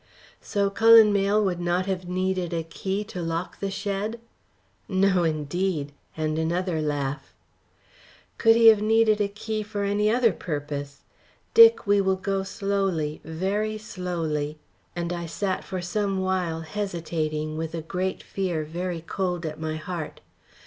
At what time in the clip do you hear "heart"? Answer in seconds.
19.75-20.19